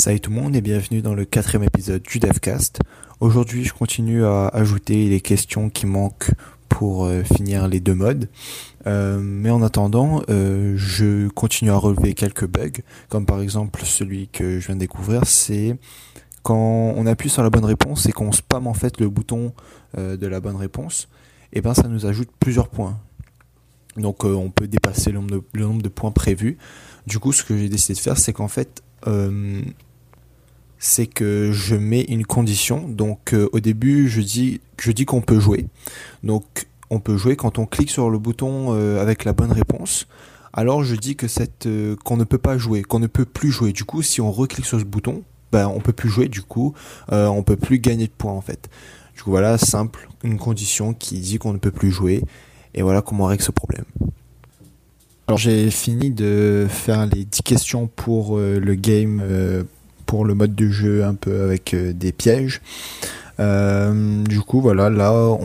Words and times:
Salut 0.00 0.18
tout 0.18 0.30
le 0.30 0.36
monde 0.36 0.56
et 0.56 0.62
bienvenue 0.62 1.02
dans 1.02 1.12
le 1.12 1.26
quatrième 1.26 1.62
épisode 1.62 2.00
du 2.00 2.20
DevCast. 2.20 2.78
Aujourd'hui, 3.20 3.64
je 3.64 3.74
continue 3.74 4.24
à 4.24 4.48
ajouter 4.48 5.10
les 5.10 5.20
questions 5.20 5.68
qui 5.68 5.84
manquent 5.84 6.30
pour 6.70 7.04
euh, 7.04 7.22
finir 7.22 7.68
les 7.68 7.80
deux 7.80 7.94
modes. 7.94 8.30
Euh, 8.86 9.18
mais 9.20 9.50
en 9.50 9.60
attendant, 9.60 10.22
euh, 10.30 10.72
je 10.78 11.28
continue 11.28 11.70
à 11.70 11.76
relever 11.76 12.14
quelques 12.14 12.46
bugs, 12.46 12.80
comme 13.10 13.26
par 13.26 13.42
exemple 13.42 13.82
celui 13.84 14.28
que 14.28 14.58
je 14.58 14.68
viens 14.68 14.74
de 14.74 14.80
découvrir, 14.80 15.26
c'est 15.26 15.76
quand 16.42 16.94
on 16.96 17.04
appuie 17.04 17.28
sur 17.28 17.42
la 17.42 17.50
bonne 17.50 17.66
réponse 17.66 18.06
et 18.06 18.12
qu'on 18.12 18.32
spam 18.32 18.66
en 18.68 18.74
fait 18.74 19.00
le 19.00 19.10
bouton 19.10 19.52
de 19.98 20.26
la 20.26 20.40
bonne 20.40 20.56
réponse, 20.56 21.10
et 21.52 21.58
eh 21.58 21.60
ben 21.60 21.74
ça 21.74 21.88
nous 21.88 22.06
ajoute 22.06 22.30
plusieurs 22.40 22.68
points. 22.68 22.98
Donc 23.98 24.24
on 24.24 24.48
peut 24.48 24.66
dépasser 24.66 25.12
le 25.12 25.20
nombre, 25.20 25.82
de, 25.82 25.88
points 25.90 26.10
prévus. 26.10 26.56
Du 27.06 27.18
coup, 27.18 27.34
ce 27.34 27.44
que 27.44 27.54
j'ai 27.54 27.68
décidé 27.68 27.92
de 27.92 27.98
faire, 27.98 28.16
c'est 28.16 28.32
qu'en 28.32 28.48
fait, 28.48 28.82
c'est 30.80 31.06
que 31.06 31.52
je 31.52 31.76
mets 31.76 32.02
une 32.02 32.26
condition. 32.26 32.88
Donc 32.88 33.32
euh, 33.32 33.48
au 33.52 33.60
début, 33.60 34.08
je 34.08 34.20
dis, 34.20 34.60
je 34.80 34.90
dis 34.90 35.04
qu'on 35.04 35.20
peut 35.20 35.38
jouer. 35.38 35.66
Donc 36.24 36.66
on 36.90 36.98
peut 36.98 37.16
jouer 37.16 37.36
quand 37.36 37.58
on 37.58 37.66
clique 37.66 37.90
sur 37.90 38.10
le 38.10 38.18
bouton 38.18 38.74
euh, 38.74 39.00
avec 39.00 39.24
la 39.24 39.32
bonne 39.32 39.52
réponse. 39.52 40.08
Alors 40.52 40.82
je 40.82 40.96
dis 40.96 41.14
que 41.14 41.28
cette 41.28 41.68
qu'on 42.04 42.16
ne 42.16 42.24
peut 42.24 42.38
pas 42.38 42.58
jouer, 42.58 42.82
qu'on 42.82 42.98
ne 42.98 43.06
peut 43.06 43.24
plus 43.24 43.52
jouer. 43.52 43.72
Du 43.72 43.84
coup, 43.84 44.02
si 44.02 44.20
on 44.20 44.32
reclique 44.32 44.66
sur 44.66 44.80
ce 44.80 44.84
bouton, 44.84 45.22
ben 45.52 45.68
on 45.68 45.78
peut 45.78 45.92
plus 45.92 46.08
jouer. 46.08 46.26
Du 46.26 46.42
coup, 46.42 46.74
on 47.08 47.44
peut 47.44 47.54
plus 47.54 47.78
gagner 47.78 48.08
de 48.08 48.12
points 48.12 48.32
en 48.32 48.40
fait. 48.40 48.68
Du 49.14 49.22
coup 49.22 49.30
voilà, 49.30 49.58
simple, 49.58 50.08
une 50.24 50.38
condition 50.38 50.92
qui 50.92 51.20
dit 51.20 51.38
qu'on 51.38 51.52
ne 51.52 51.58
peut 51.58 51.70
plus 51.70 51.92
jouer. 51.92 52.24
Et 52.74 52.82
voilà 52.82 53.02
comment 53.02 53.24
on 53.24 53.26
règle 53.28 53.42
ce 53.42 53.52
problème. 53.52 53.84
Alors 55.30 55.38
j'ai 55.38 55.70
fini 55.70 56.10
de 56.10 56.66
faire 56.68 57.06
les 57.06 57.24
10 57.24 57.42
questions 57.42 57.86
pour 57.86 58.36
euh, 58.36 58.58
le 58.58 58.74
game, 58.74 59.22
euh, 59.22 59.62
pour 60.10 60.24
le 60.24 60.34
mode 60.34 60.56
de 60.56 60.68
jeu 60.68 61.04
un 61.04 61.14
peu 61.14 61.42
avec 61.42 61.72
euh, 61.72 61.92
des 61.92 62.10
pièges. 62.10 62.60
du 63.38 64.40
coup 64.40 64.60
voilà, 64.60 64.90
là 64.90 65.38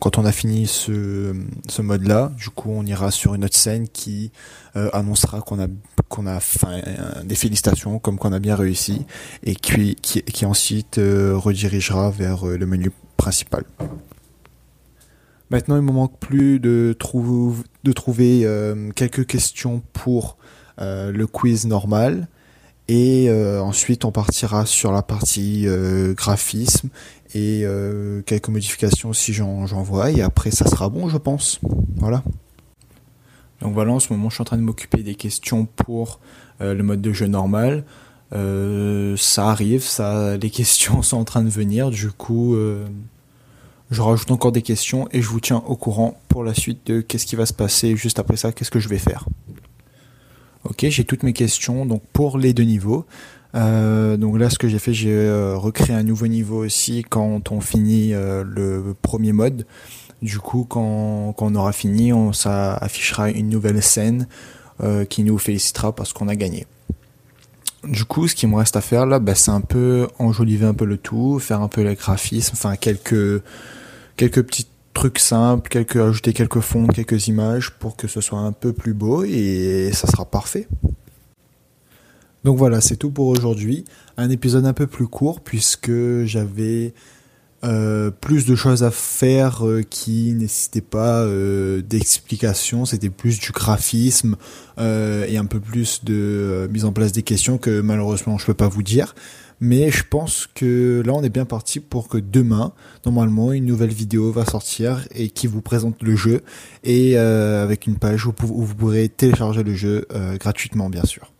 quand 0.00 0.18
on 0.18 0.24
a 0.24 0.32
fini 0.32 0.66
ce, 0.66 1.34
ce 1.68 1.82
mode 1.82 2.06
là, 2.08 2.32
du 2.36 2.48
coup 2.48 2.70
on 2.72 2.84
ira 2.84 3.10
sur 3.10 3.34
une 3.34 3.44
autre 3.44 3.56
scène 3.56 3.86
qui 3.86 4.32
annoncera 4.74 5.40
qu'on 5.40 5.60
a 5.60 5.68
qu'on 6.08 6.26
a 6.26 6.40
des 7.22 7.36
félicitations 7.36 8.00
comme 8.00 8.18
qu'on 8.18 8.32
a 8.32 8.40
bien 8.40 8.56
réussi 8.56 9.06
et 9.44 9.54
qui, 9.54 9.94
qui, 9.94 10.46
ensuite 10.46 10.96
redirigera 10.98 12.10
vers 12.10 12.44
le 12.44 12.66
menu 12.66 12.90
principal. 13.16 13.62
Maintenant, 15.50 15.76
il 15.76 15.82
me 15.82 15.92
manque 15.92 16.18
plus 16.18 16.60
de, 16.60 16.94
trouver 16.98 18.42
euh, 18.44 18.90
quelques 18.94 19.26
questions 19.26 19.82
pour 19.94 20.36
euh, 20.80 21.10
le 21.10 21.26
quiz 21.26 21.66
normal. 21.66 22.28
Et 22.88 23.28
euh, 23.28 23.60
ensuite, 23.60 24.04
on 24.04 24.12
partira 24.12 24.64
sur 24.64 24.92
la 24.92 25.02
partie 25.02 25.66
graphisme 26.16 26.88
et 27.34 27.64
quelques 28.24 28.48
modifications 28.48 29.12
si 29.12 29.32
j'en 29.32 29.64
vois. 29.64 30.10
Et 30.10 30.22
après, 30.22 30.50
ça 30.50 30.66
sera 30.66 30.88
bon, 30.88 31.08
je 31.08 31.18
pense. 31.18 31.60
Voilà. 31.96 32.22
Donc 33.60 33.74
voilà, 33.74 33.92
en 33.92 34.00
ce 34.00 34.12
moment, 34.12 34.30
je 34.30 34.36
suis 34.36 34.42
en 34.42 34.46
train 34.46 34.56
de 34.56 34.62
m'occuper 34.62 35.02
des 35.02 35.14
questions 35.14 35.66
pour 35.66 36.20
le 36.60 36.80
mode 36.82 37.02
de 37.02 37.12
jeu 37.12 37.26
normal. 37.26 37.84
ça 38.32 39.50
arrive, 39.50 39.82
ça, 39.82 40.38
les 40.38 40.50
questions 40.58 41.02
sont 41.02 41.18
en 41.18 41.24
train 41.24 41.42
de 41.42 41.50
venir. 41.50 41.90
Du 41.90 42.10
coup, 42.10 42.56
je 43.90 44.02
rajoute 44.02 44.30
encore 44.30 44.52
des 44.52 44.62
questions 44.62 45.08
et 45.12 45.22
je 45.22 45.28
vous 45.28 45.40
tiens 45.40 45.62
au 45.66 45.76
courant 45.76 46.20
pour 46.28 46.44
la 46.44 46.54
suite 46.54 46.86
de 46.86 47.00
qu'est-ce 47.00 47.26
qui 47.26 47.36
va 47.36 47.46
se 47.46 47.54
passer 47.54 47.96
juste 47.96 48.18
après 48.18 48.36
ça, 48.36 48.52
qu'est-ce 48.52 48.70
que 48.70 48.80
je 48.80 48.88
vais 48.88 48.98
faire. 48.98 49.24
Ok, 50.68 50.84
j'ai 50.88 51.04
toutes 51.04 51.22
mes 51.22 51.32
questions 51.32 51.86
donc 51.86 52.02
pour 52.12 52.36
les 52.36 52.52
deux 52.52 52.64
niveaux. 52.64 53.06
Euh, 53.54 54.18
donc 54.18 54.38
là, 54.38 54.50
ce 54.50 54.58
que 54.58 54.68
j'ai 54.68 54.78
fait, 54.78 54.92
j'ai 54.92 55.14
euh, 55.14 55.56
recréé 55.56 55.96
un 55.96 56.02
nouveau 56.02 56.26
niveau 56.26 56.62
aussi 56.64 57.04
quand 57.08 57.50
on 57.50 57.60
finit 57.60 58.12
euh, 58.12 58.44
le 58.44 58.94
premier 59.00 59.32
mode. 59.32 59.66
Du 60.20 60.38
coup, 60.38 60.66
quand, 60.68 61.34
on 61.38 61.54
aura 61.54 61.72
fini, 61.72 62.12
ça 62.32 62.74
affichera 62.74 63.30
une 63.30 63.48
nouvelle 63.48 63.82
scène 63.82 64.26
qui 65.08 65.24
nous 65.24 65.38
félicitera 65.38 65.92
parce 65.92 66.12
qu'on 66.12 66.28
a 66.28 66.36
gagné. 66.36 66.66
Du 67.84 68.04
coup, 68.04 68.28
ce 68.28 68.34
qui 68.34 68.46
me 68.46 68.56
reste 68.56 68.76
à 68.76 68.80
faire 68.80 69.06
là, 69.06 69.20
bah, 69.20 69.36
c'est 69.36 69.50
un 69.52 69.60
peu 69.60 70.08
enjoliver 70.18 70.66
un 70.66 70.74
peu 70.74 70.84
le 70.84 70.98
tout, 70.98 71.38
faire 71.38 71.62
un 71.62 71.68
peu 71.68 71.82
les 71.82 71.94
graphismes, 71.94 72.52
enfin 72.54 72.76
quelques 72.76 73.42
quelques 74.16 74.42
petits 74.42 74.66
trucs 74.98 75.20
simples, 75.20 75.68
quelques 75.68 75.94
ajouter 75.94 76.32
quelques 76.32 76.58
fonds, 76.58 76.88
quelques 76.88 77.28
images 77.28 77.70
pour 77.70 77.94
que 77.94 78.08
ce 78.08 78.20
soit 78.20 78.40
un 78.40 78.50
peu 78.50 78.72
plus 78.72 78.94
beau 78.94 79.22
et 79.22 79.90
ça 79.92 80.08
sera 80.08 80.24
parfait. 80.24 80.66
Donc 82.42 82.58
voilà, 82.58 82.80
c'est 82.80 82.96
tout 82.96 83.12
pour 83.12 83.28
aujourd'hui. 83.28 83.84
Un 84.16 84.28
épisode 84.28 84.66
un 84.66 84.72
peu 84.72 84.88
plus 84.88 85.06
court 85.06 85.40
puisque 85.40 86.24
j'avais 86.24 86.94
euh, 87.62 88.10
plus 88.10 88.44
de 88.44 88.56
choses 88.56 88.82
à 88.82 88.90
faire 88.90 89.64
euh, 89.64 89.82
qui 89.88 90.32
nécessitaient 90.32 90.80
pas 90.80 91.22
euh, 91.22 91.80
d'explication, 91.80 92.84
c'était 92.84 93.08
plus 93.08 93.38
du 93.38 93.52
graphisme 93.52 94.34
et 94.78 95.36
un 95.38 95.44
peu 95.44 95.60
plus 95.60 96.04
de 96.04 96.68
mise 96.72 96.84
en 96.84 96.92
place 96.92 97.12
des 97.12 97.22
questions 97.22 97.56
que 97.56 97.80
malheureusement 97.80 98.36
je 98.36 98.46
peux 98.46 98.54
pas 98.54 98.68
vous 98.68 98.82
dire. 98.82 99.14
Mais 99.60 99.90
je 99.90 100.04
pense 100.08 100.46
que 100.46 101.02
là, 101.04 101.12
on 101.14 101.22
est 101.22 101.30
bien 101.30 101.44
parti 101.44 101.80
pour 101.80 102.08
que 102.08 102.18
demain, 102.18 102.72
normalement, 103.04 103.52
une 103.52 103.66
nouvelle 103.66 103.92
vidéo 103.92 104.30
va 104.30 104.44
sortir 104.44 105.06
et 105.14 105.30
qui 105.30 105.46
vous 105.46 105.60
présente 105.60 106.02
le 106.02 106.14
jeu 106.14 106.42
et 106.84 107.18
euh, 107.18 107.62
avec 107.62 107.86
une 107.86 107.96
page 107.96 108.26
où, 108.26 108.32
vous 108.40 108.74
pourrez 108.74 109.08
télécharger 109.08 109.64
le 109.64 109.74
jeu 109.74 110.06
euh, 110.12 110.36
gratuitement, 110.36 110.88
bien 110.88 111.04
sûr. 111.04 111.32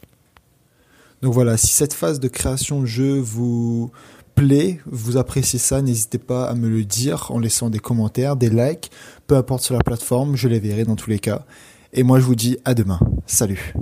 Donc 1.23 1.33
voilà, 1.33 1.57
si 1.57 1.69
cette 1.69 1.95
phase 1.95 2.21
de 2.21 2.29
création 2.29 2.81
de 2.81 2.87
jeu 2.87 3.19
vous 3.19 3.91
plaît, 4.35 4.81
vous 4.87 5.17
appréciez 5.17 5.59
ça, 5.59 5.83
n'hésitez 5.83 6.19
pas 6.19 6.47
à 6.47 6.55
me 6.55 6.69
le 6.69 6.85
dire 6.85 7.31
en 7.31 7.39
laissant 7.39 7.71
des 7.71 7.81
commentaires, 7.81 8.37
des 8.37 8.51
likes, 8.51 8.91
peu 9.27 9.37
importe 9.37 9.63
sur 9.63 9.75
la 9.75 9.83
plateforme, 9.83 10.37
je 10.37 10.49
les 10.49 10.61
verrai 10.61 10.85
dans 10.85 10.97
tous 10.97 11.11
les 11.11 11.19
cas. 11.19 11.45
Et 11.93 12.03
moi, 12.03 12.21
je 12.21 12.25
vous 12.25 12.37
dis 12.37 12.59
à 12.65 12.75
demain. 12.75 13.01
Salut. 13.27 13.75